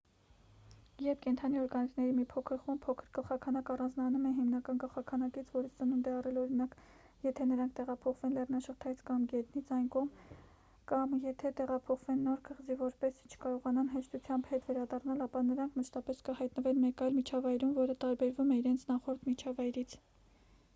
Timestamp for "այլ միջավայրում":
17.09-17.77